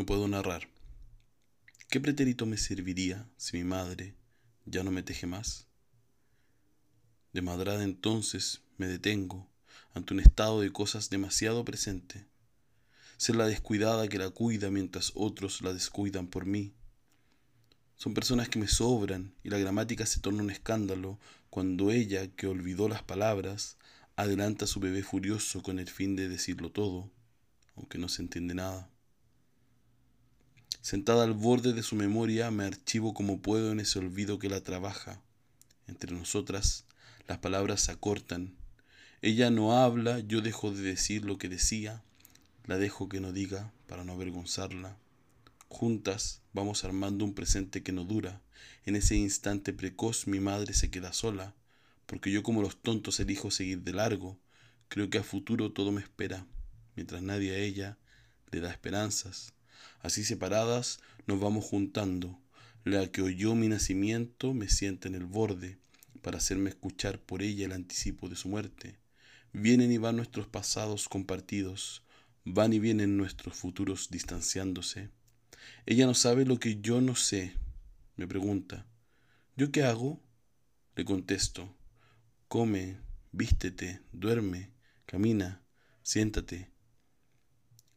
No 0.00 0.06
puedo 0.06 0.26
narrar. 0.28 0.66
¿Qué 1.90 2.00
pretérito 2.00 2.46
me 2.46 2.56
serviría 2.56 3.28
si 3.36 3.58
mi 3.58 3.64
madre 3.64 4.14
ya 4.64 4.82
no 4.82 4.90
me 4.90 5.02
teje 5.02 5.26
más? 5.26 5.66
De 7.34 7.42
madrada 7.42 7.84
entonces 7.84 8.62
me 8.78 8.86
detengo 8.86 9.46
ante 9.92 10.14
un 10.14 10.20
estado 10.20 10.62
de 10.62 10.72
cosas 10.72 11.10
demasiado 11.10 11.66
presente. 11.66 12.24
Ser 13.18 13.36
la 13.36 13.44
descuidada 13.44 14.08
que 14.08 14.16
la 14.16 14.30
cuida 14.30 14.70
mientras 14.70 15.12
otros 15.16 15.60
la 15.60 15.74
descuidan 15.74 16.28
por 16.28 16.46
mí. 16.46 16.72
Son 17.96 18.14
personas 18.14 18.48
que 18.48 18.58
me 18.58 18.68
sobran 18.68 19.34
y 19.44 19.50
la 19.50 19.58
gramática 19.58 20.06
se 20.06 20.20
torna 20.20 20.42
un 20.42 20.50
escándalo 20.50 21.18
cuando 21.50 21.90
ella, 21.90 22.26
que 22.26 22.46
olvidó 22.46 22.88
las 22.88 23.02
palabras, 23.02 23.76
adelanta 24.16 24.64
a 24.64 24.68
su 24.68 24.80
bebé 24.80 25.02
furioso 25.02 25.62
con 25.62 25.78
el 25.78 25.90
fin 25.90 26.16
de 26.16 26.30
decirlo 26.30 26.72
todo, 26.72 27.10
aunque 27.76 27.98
no 27.98 28.08
se 28.08 28.22
entiende 28.22 28.54
nada. 28.54 28.90
Sentada 30.80 31.24
al 31.24 31.34
borde 31.34 31.72
de 31.72 31.82
su 31.82 31.96
memoria, 31.96 32.50
me 32.50 32.64
archivo 32.64 33.14
como 33.14 33.40
puedo 33.40 33.72
en 33.72 33.80
ese 33.80 33.98
olvido 33.98 34.38
que 34.38 34.48
la 34.48 34.62
trabaja. 34.62 35.20
Entre 35.86 36.12
nosotras, 36.12 36.84
las 37.28 37.38
palabras 37.38 37.82
se 37.82 37.92
acortan. 37.92 38.54
Ella 39.22 39.50
no 39.50 39.76
habla, 39.76 40.20
yo 40.20 40.40
dejo 40.40 40.72
de 40.72 40.82
decir 40.82 41.24
lo 41.24 41.36
que 41.36 41.48
decía, 41.48 42.02
la 42.66 42.78
dejo 42.78 43.08
que 43.08 43.20
no 43.20 43.32
diga 43.32 43.72
para 43.86 44.04
no 44.04 44.12
avergonzarla. 44.12 44.96
Juntas 45.68 46.40
vamos 46.52 46.84
armando 46.84 47.24
un 47.24 47.34
presente 47.34 47.82
que 47.82 47.92
no 47.92 48.04
dura. 48.04 48.40
En 48.84 48.96
ese 48.96 49.16
instante 49.16 49.72
precoz 49.72 50.26
mi 50.26 50.40
madre 50.40 50.74
se 50.74 50.90
queda 50.90 51.12
sola, 51.12 51.54
porque 52.06 52.32
yo 52.32 52.42
como 52.42 52.62
los 52.62 52.80
tontos 52.80 53.20
elijo 53.20 53.50
seguir 53.50 53.82
de 53.82 53.92
largo. 53.92 54.38
Creo 54.88 55.10
que 55.10 55.18
a 55.18 55.22
futuro 55.22 55.72
todo 55.72 55.92
me 55.92 56.00
espera, 56.00 56.46
mientras 56.96 57.22
nadie 57.22 57.52
a 57.52 57.58
ella 57.58 57.98
le 58.50 58.60
da 58.60 58.70
esperanzas. 58.70 59.52
Así 60.00 60.24
separadas 60.24 61.00
nos 61.26 61.40
vamos 61.40 61.64
juntando. 61.64 62.38
La 62.84 63.10
que 63.10 63.22
oyó 63.22 63.54
mi 63.54 63.68
nacimiento 63.68 64.54
me 64.54 64.68
sienta 64.68 65.08
en 65.08 65.14
el 65.14 65.26
borde 65.26 65.78
para 66.22 66.38
hacerme 66.38 66.70
escuchar 66.70 67.20
por 67.20 67.42
ella 67.42 67.66
el 67.66 67.72
anticipo 67.72 68.28
de 68.28 68.36
su 68.36 68.48
muerte. 68.48 68.98
Vienen 69.52 69.92
y 69.92 69.98
van 69.98 70.16
nuestros 70.16 70.46
pasados 70.46 71.08
compartidos, 71.08 72.02
van 72.44 72.72
y 72.72 72.78
vienen 72.78 73.16
nuestros 73.16 73.56
futuros 73.56 74.08
distanciándose. 74.10 75.10
Ella 75.86 76.06
no 76.06 76.14
sabe 76.14 76.44
lo 76.44 76.58
que 76.58 76.80
yo 76.80 77.00
no 77.00 77.16
sé, 77.16 77.54
me 78.16 78.26
pregunta. 78.26 78.86
¿Yo 79.56 79.72
qué 79.72 79.82
hago? 79.82 80.20
Le 80.94 81.04
contesto. 81.04 81.74
Come, 82.48 82.98
vístete, 83.32 84.00
duerme, 84.12 84.70
camina, 85.06 85.62
siéntate. 86.02 86.70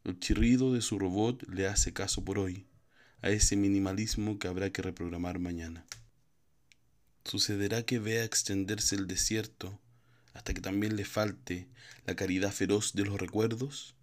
El 0.06 0.20
chirrido 0.20 0.74
de 0.74 0.82
su 0.82 1.00
robot 1.00 1.48
le 1.48 1.66
hace 1.66 1.94
caso 1.94 2.26
por 2.26 2.38
hoy, 2.38 2.66
a 3.22 3.30
ese 3.30 3.56
minimalismo 3.56 4.38
que 4.38 4.50
habrá 4.50 4.70
que 4.70 4.82
reprogramar 4.82 5.40
mañana. 5.40 5.86
¿Sucederá 7.24 7.84
que 7.84 8.00
vea 8.00 8.26
extenderse 8.26 8.98
el 8.98 9.08
desierto 9.08 9.80
hasta 10.34 10.54
que 10.54 10.60
también 10.60 10.98
le 10.98 11.06
falte 11.06 11.70
la 12.06 12.18
caridad 12.18 12.52
feroz 12.52 12.92
de 12.96 13.06
los 13.06 13.18
recuerdos? 13.18 13.96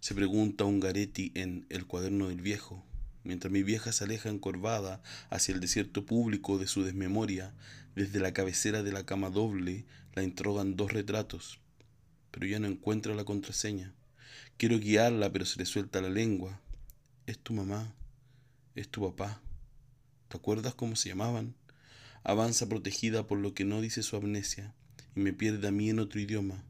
Se 0.00 0.14
pregunta 0.14 0.64
Ungaretti 0.64 1.32
en 1.34 1.66
El 1.68 1.86
cuaderno 1.86 2.28
del 2.28 2.40
viejo, 2.40 2.82
mientras 3.22 3.52
mi 3.52 3.62
vieja 3.62 3.92
se 3.92 4.04
aleja 4.04 4.30
encorvada 4.30 5.02
hacia 5.28 5.54
el 5.54 5.60
desierto 5.60 6.06
público 6.06 6.56
de 6.56 6.66
su 6.66 6.82
desmemoria, 6.82 7.52
desde 7.94 8.20
la 8.20 8.32
cabecera 8.32 8.82
de 8.82 8.92
la 8.92 9.04
cama 9.04 9.28
doble 9.28 9.84
la 10.14 10.22
interrogan 10.22 10.76
dos 10.76 10.94
retratos, 10.94 11.60
pero 12.30 12.46
ya 12.46 12.58
no 12.58 12.68
encuentra 12.68 13.14
la 13.14 13.24
contraseña. 13.24 13.92
Quiero 14.56 14.78
guiarla, 14.78 15.32
pero 15.32 15.44
se 15.44 15.58
le 15.58 15.66
suelta 15.66 16.00
la 16.00 16.08
lengua. 16.08 16.60
Es 17.26 17.38
tu 17.38 17.52
mamá, 17.52 17.94
es 18.74 18.88
tu 18.88 19.02
papá. 19.02 19.42
¿Te 20.28 20.36
acuerdas 20.36 20.74
cómo 20.74 20.96
se 20.96 21.08
llamaban? 21.08 21.54
Avanza 22.24 22.68
protegida 22.68 23.26
por 23.26 23.38
lo 23.38 23.54
que 23.54 23.64
no 23.64 23.80
dice 23.80 24.02
su 24.02 24.16
amnesia 24.16 24.74
y 25.14 25.20
me 25.20 25.32
pierde 25.32 25.68
a 25.68 25.70
mí 25.70 25.90
en 25.90 25.98
otro 25.98 26.20
idioma. 26.20 26.64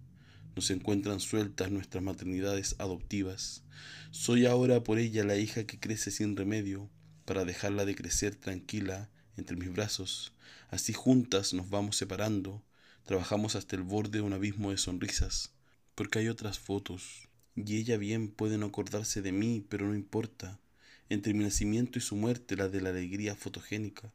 Nos 0.54 0.70
encuentran 0.70 1.20
sueltas 1.20 1.70
nuestras 1.70 2.02
maternidades 2.02 2.76
adoptivas. 2.78 3.62
Soy 4.10 4.46
ahora 4.46 4.82
por 4.82 4.98
ella 4.98 5.24
la 5.24 5.36
hija 5.36 5.64
que 5.64 5.78
crece 5.78 6.10
sin 6.10 6.36
remedio, 6.36 6.88
para 7.26 7.44
dejarla 7.44 7.84
de 7.84 7.94
crecer 7.94 8.36
tranquila 8.36 9.10
entre 9.36 9.56
mis 9.56 9.72
brazos. 9.72 10.32
Así 10.70 10.92
juntas 10.92 11.52
nos 11.52 11.68
vamos 11.68 11.96
separando, 11.96 12.62
trabajamos 13.04 13.56
hasta 13.56 13.76
el 13.76 13.82
borde 13.82 14.18
de 14.18 14.22
un 14.22 14.32
abismo 14.32 14.70
de 14.70 14.78
sonrisas, 14.78 15.52
porque 15.94 16.20
hay 16.20 16.28
otras 16.28 16.58
fotos, 16.58 17.28
y 17.56 17.76
ella 17.78 17.96
bien 17.96 18.28
puede 18.28 18.58
no 18.58 18.66
acordarse 18.66 19.22
de 19.22 19.32
mí, 19.32 19.64
pero 19.68 19.86
no 19.86 19.94
importa. 19.94 20.60
Entre 21.08 21.32
mi 21.32 21.44
nacimiento 21.44 21.98
y 21.98 22.02
su 22.02 22.14
muerte, 22.14 22.56
la 22.56 22.68
de 22.68 22.80
la 22.80 22.90
alegría 22.90 23.34
fotogénica, 23.34 24.12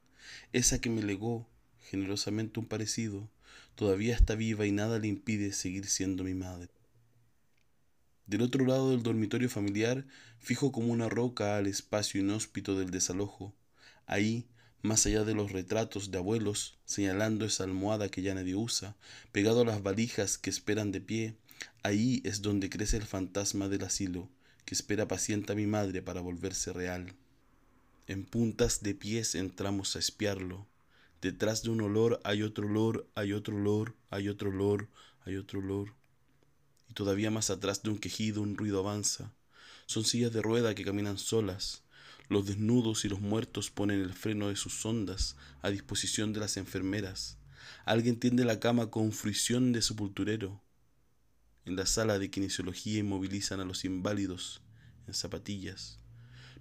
esa 0.53 0.79
que 0.79 0.89
me 0.89 1.01
legó 1.01 1.47
generosamente 1.89 2.59
un 2.59 2.67
parecido, 2.67 3.29
todavía 3.75 4.15
está 4.15 4.35
viva 4.35 4.65
y 4.67 4.71
nada 4.71 4.99
le 4.99 5.07
impide 5.07 5.53
seguir 5.53 5.87
siendo 5.87 6.23
mi 6.23 6.35
madre. 6.35 6.69
Del 8.27 8.43
otro 8.43 8.65
lado 8.65 8.91
del 8.91 9.03
dormitorio 9.03 9.49
familiar, 9.49 10.05
fijo 10.39 10.71
como 10.71 10.93
una 10.93 11.09
roca 11.09 11.57
al 11.57 11.67
espacio 11.67 12.21
inhóspito 12.21 12.77
del 12.77 12.91
desalojo. 12.91 13.53
Ahí, 14.05 14.45
más 14.83 15.05
allá 15.05 15.23
de 15.23 15.33
los 15.33 15.51
retratos 15.51 16.11
de 16.11 16.19
abuelos, 16.19 16.77
señalando 16.85 17.45
esa 17.45 17.63
almohada 17.63 18.09
que 18.09 18.21
ya 18.21 18.35
nadie 18.35 18.55
usa, 18.55 18.95
pegado 19.31 19.61
a 19.61 19.65
las 19.65 19.81
valijas 19.81 20.37
que 20.37 20.49
esperan 20.49 20.91
de 20.91 21.01
pie, 21.01 21.35
Ahí 21.83 22.21
es 22.23 22.41
donde 22.41 22.69
crece 22.69 22.97
el 22.97 23.05
fantasma 23.05 23.67
del 23.67 23.83
asilo, 23.83 24.29
que 24.65 24.75
espera 24.75 25.07
paciente 25.07 25.53
a 25.53 25.55
mi 25.55 25.65
madre 25.67 26.01
para 26.01 26.21
volverse 26.21 26.73
real. 26.73 27.13
En 28.07 28.25
puntas 28.25 28.83
de 28.83 28.93
pies 28.93 29.35
entramos 29.35 29.95
a 29.95 29.99
espiarlo. 29.99 30.67
Detrás 31.21 31.63
de 31.63 31.69
un 31.69 31.81
olor 31.81 32.19
hay 32.23 32.43
otro 32.43 32.67
olor, 32.67 33.07
hay 33.15 33.33
otro 33.33 33.55
olor, 33.55 33.95
hay 34.09 34.27
otro 34.27 34.49
olor, 34.49 34.89
hay 35.25 35.37
otro 35.37 35.59
olor. 35.59 35.93
Y 36.89 36.93
todavía 36.93 37.31
más 37.31 37.49
atrás 37.49 37.83
de 37.83 37.89
un 37.89 37.99
quejido 37.99 38.41
un 38.41 38.57
ruido 38.57 38.79
avanza. 38.79 39.33
Son 39.85 40.03
sillas 40.03 40.33
de 40.33 40.41
rueda 40.41 40.75
que 40.75 40.83
caminan 40.83 41.17
solas. 41.17 41.83
Los 42.27 42.45
desnudos 42.45 43.05
y 43.05 43.09
los 43.09 43.21
muertos 43.21 43.69
ponen 43.69 44.01
el 44.01 44.13
freno 44.13 44.49
de 44.49 44.55
sus 44.55 44.73
sondas 44.73 45.35
a 45.61 45.69
disposición 45.69 46.33
de 46.33 46.39
las 46.39 46.57
enfermeras. 46.57 47.37
Alguien 47.85 48.19
tiende 48.19 48.45
la 48.45 48.59
cama 48.59 48.89
con 48.89 49.11
fruición 49.11 49.73
de 49.73 49.81
sepulturero. 49.81 50.61
En 51.63 51.75
la 51.75 51.85
sala 51.85 52.17
de 52.17 52.31
kinesiología 52.31 52.99
inmovilizan 52.99 53.59
a 53.59 53.65
los 53.65 53.85
inválidos 53.85 54.61
en 55.07 55.13
zapatillas. 55.13 55.99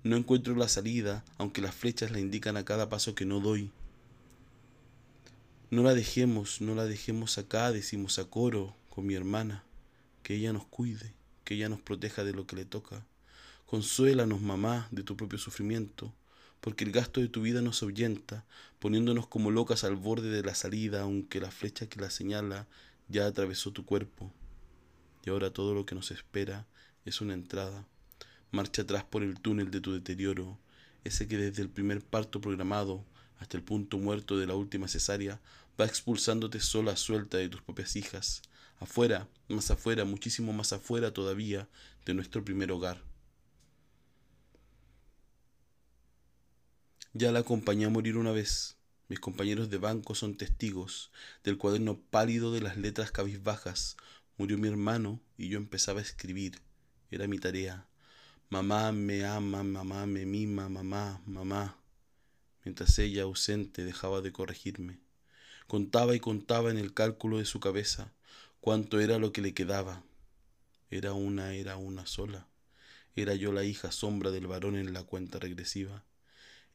No 0.03 0.15
encuentro 0.15 0.55
la 0.55 0.69
salida, 0.69 1.25
aunque 1.39 1.63
las 1.63 1.75
flechas 1.75 2.11
la 2.11 2.21
indican 2.21 2.59
a 2.59 2.67
cada 2.67 2.91
paso 2.91 3.15
que 3.15 3.25
no 3.25 3.41
doy. 3.41 3.71
No 5.71 5.83
la 5.83 5.95
dejemos, 5.95 6.61
no 6.61 6.75
la 6.75 6.85
dejemos 6.85 7.39
acá, 7.39 7.73
decimos 7.73 8.19
a 8.19 8.27
coro 8.27 8.77
con 8.91 9.07
mi 9.07 9.15
hermana, 9.15 9.65
que 10.23 10.35
ella 10.35 10.53
nos 10.53 10.67
cuide, 10.67 11.15
que 11.45 11.55
ella 11.55 11.71
nos 11.71 11.81
proteja 11.81 12.23
de 12.23 12.35
lo 12.35 12.47
que 12.47 12.57
le 12.57 12.67
toca. 12.67 13.07
Consuélanos, 13.65 14.43
mamá, 14.43 14.87
de 14.91 15.03
tu 15.03 15.17
propio 15.17 15.39
sufrimiento, 15.39 16.13
porque 16.61 16.85
el 16.85 16.93
gasto 16.93 17.23
de 17.23 17.29
tu 17.29 17.41
vida 17.41 17.63
nos 17.63 17.83
ahuyenta, 17.83 18.45
poniéndonos 18.81 19.27
como 19.29 19.51
locas 19.51 19.83
al 19.85 19.97
borde 19.97 20.29
de 20.29 20.43
la 20.43 20.55
salida, 20.55 21.03
aunque 21.03 21.41
la 21.41 21.51
flecha 21.51 21.87
que 21.87 22.01
la 22.01 22.11
señala 22.11 22.69
ya 23.09 23.27
atravesó 23.27 23.73
tu 23.73 23.87
cuerpo 23.87 24.31
y 25.25 25.31
ahora 25.31 25.53
todo 25.53 25.75
lo 25.75 25.87
que 25.87 25.95
nos 25.95 26.11
espera 26.11 26.67
es 27.05 27.21
una 27.21 27.35
entrada. 27.35 27.87
Marcha 28.51 28.83
atrás 28.83 29.05
por 29.05 29.23
el 29.23 29.41
túnel 29.41 29.71
de 29.71 29.81
tu 29.81 29.93
deterioro, 29.93 30.59
ese 31.05 31.29
que 31.29 31.37
desde 31.37 31.63
el 31.63 31.71
primer 31.71 32.05
parto 32.05 32.41
programado 32.41 33.05
hasta 33.39 33.57
el 33.57 33.63
punto 33.63 33.99
muerto 33.99 34.39
de 34.39 34.47
la 34.47 34.55
última 34.55 34.89
cesárea 34.89 35.41
va 35.81 35.87
expulsándote 35.87 36.61
sola 36.61 36.97
suelta 36.97 37.39
de 37.39 37.49
tus 37.49 37.63
propias 37.63 37.97
hijas, 37.97 38.43
afuera, 38.79 39.29
más 39.49 39.71
afuera, 39.71 40.05
muchísimo 40.05 40.53
más 40.53 40.73
afuera 40.73 41.13
todavía 41.13 41.69
de 42.05 42.15
nuestro 42.15 42.45
primer 42.45 42.71
hogar. 42.73 43.03
Ya 47.13 47.33
la 47.33 47.41
acompañé 47.41 47.87
a 47.87 47.91
morir 47.91 48.17
una 48.17 48.31
vez. 48.31 48.77
Mis 49.09 49.19
compañeros 49.19 49.69
de 49.71 49.79
banco 49.79 50.15
son 50.15 50.37
testigos 50.37 51.11
del 51.43 51.59
cuaderno 51.59 51.99
pálido 51.99 52.53
de 52.53 52.61
las 52.61 52.77
letras 52.77 53.11
cabizbajas, 53.11 53.97
Murió 54.41 54.57
mi 54.57 54.69
hermano 54.69 55.21
y 55.37 55.51
yo 55.51 55.59
empezaba 55.59 55.99
a 55.99 56.03
escribir. 56.03 56.63
Era 57.11 57.27
mi 57.27 57.39
tarea. 57.39 57.87
Mamá 58.49 58.91
me 58.91 59.27
ama, 59.27 59.63
mamá 59.63 60.07
me 60.07 60.25
mima, 60.25 60.71
mamá, 60.71 61.21
mamá. 61.27 61.77
Mientras 62.65 62.99
ella, 62.99 63.25
ausente, 63.25 63.85
dejaba 63.85 64.23
de 64.23 64.33
corregirme. 64.33 64.99
Contaba 65.67 66.15
y 66.15 66.21
contaba 66.21 66.71
en 66.71 66.79
el 66.79 66.95
cálculo 66.95 67.37
de 67.37 67.45
su 67.45 67.61
cabeza 67.61 68.15
cuánto 68.63 68.99
era 68.99 69.19
lo 69.19 69.31
que 69.31 69.43
le 69.43 69.53
quedaba. 69.53 70.05
Era 70.91 71.13
una, 71.13 71.53
era 71.53 71.77
una 71.77 72.07
sola. 72.07 72.49
Era 73.17 73.35
yo 73.35 73.53
la 73.53 73.65
hija 73.65 73.93
sombra 73.93 74.31
del 74.31 74.47
varón 74.47 74.77
en 74.77 74.95
la 74.95 75.03
cuenta 75.03 75.39
regresiva. 75.39 76.03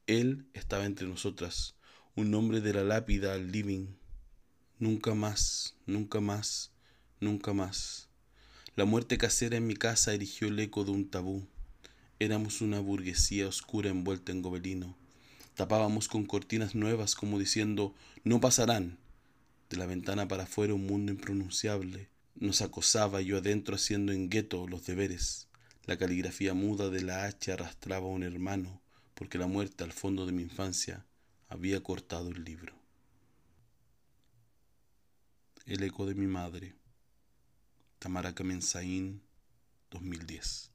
Él 0.05 0.45
estaba 0.53 0.85
entre 0.85 1.07
nosotras, 1.07 1.73
un 2.15 2.31
hombre 2.35 2.61
de 2.61 2.73
la 2.73 2.83
lápida 2.83 3.33
al 3.33 3.51
living. 3.51 3.87
Nunca 4.77 5.15
más, 5.15 5.73
nunca 5.87 6.21
más 6.21 6.74
nunca 7.19 7.53
más. 7.53 8.07
La 8.75 8.85
muerte 8.85 9.17
casera 9.17 9.57
en 9.57 9.67
mi 9.67 9.75
casa 9.75 10.13
erigió 10.13 10.47
el 10.47 10.59
eco 10.59 10.83
de 10.83 10.91
un 10.91 11.09
tabú. 11.09 11.47
Éramos 12.19 12.61
una 12.61 12.79
burguesía 12.79 13.47
oscura 13.47 13.89
envuelta 13.89 14.31
en 14.31 14.41
gobelino. 14.41 14.95
Tapábamos 15.55 16.07
con 16.07 16.25
cortinas 16.25 16.75
nuevas 16.75 17.15
como 17.15 17.39
diciendo, 17.39 17.95
no 18.23 18.41
pasarán. 18.41 18.97
De 19.69 19.77
la 19.77 19.85
ventana 19.85 20.27
para 20.27 20.43
afuera 20.43 20.73
un 20.73 20.85
mundo 20.85 21.11
impronunciable. 21.11 22.09
Nos 22.35 22.61
acosaba 22.61 23.21
yo 23.21 23.37
adentro 23.37 23.75
haciendo 23.75 24.11
en 24.11 24.29
gueto 24.29 24.67
los 24.67 24.85
deberes. 24.85 25.47
La 25.85 25.97
caligrafía 25.97 26.53
muda 26.53 26.89
de 26.89 27.01
la 27.01 27.25
H 27.25 27.51
arrastraba 27.51 28.07
a 28.07 28.09
un 28.09 28.23
hermano, 28.23 28.81
porque 29.13 29.37
la 29.37 29.47
muerte 29.47 29.83
al 29.83 29.93
fondo 29.93 30.25
de 30.25 30.33
mi 30.33 30.41
infancia 30.43 31.05
había 31.47 31.81
cortado 31.81 32.29
el 32.29 32.43
libro. 32.43 32.73
El 35.65 35.83
eco 35.83 36.05
de 36.05 36.15
mi 36.15 36.27
madre. 36.27 36.75
Tamara 38.05 38.35
Kamensaín, 38.35 39.23
2010. 39.89 40.74